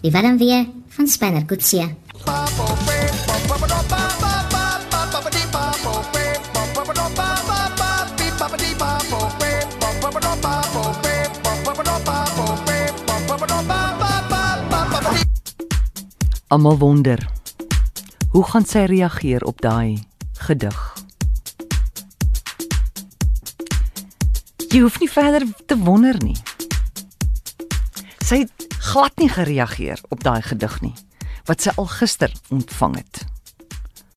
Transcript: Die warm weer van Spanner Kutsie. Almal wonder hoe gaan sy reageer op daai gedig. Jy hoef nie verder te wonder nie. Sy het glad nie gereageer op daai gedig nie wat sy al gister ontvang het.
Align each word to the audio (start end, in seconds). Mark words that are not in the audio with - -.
Die 0.00 0.10
warm 0.10 0.38
weer 0.38 0.66
van 0.88 1.06
Spanner 1.06 1.44
Kutsie. 1.44 1.94
Almal 16.50 16.78
wonder 16.78 17.28
hoe 18.30 18.44
gaan 18.44 18.64
sy 18.66 18.78
reageer 18.78 19.44
op 19.46 19.60
daai 19.60 20.02
gedig. 20.32 20.78
Jy 24.70 24.80
hoef 24.80 24.98
nie 24.98 25.10
verder 25.10 25.46
te 25.66 25.78
wonder 25.78 26.18
nie. 26.22 26.36
Sy 28.30 28.44
het 28.44 28.66
glad 28.78 29.16
nie 29.18 29.26
gereageer 29.26 29.98
op 30.14 30.20
daai 30.22 30.38
gedig 30.46 30.76
nie 30.84 30.92
wat 31.48 31.64
sy 31.64 31.72
al 31.82 31.88
gister 31.90 32.30
ontvang 32.54 32.94
het. 33.00 33.24